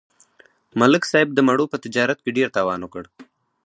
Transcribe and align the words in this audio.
ملک 0.81 1.03
صاحب 1.11 1.29
د 1.33 1.39
مڼو 1.47 1.65
په 1.71 1.77
تجارت 1.83 2.17
کې 2.21 2.35
ډېر 2.37 2.47
تاوان 2.57 2.79
وکړ 2.83 3.03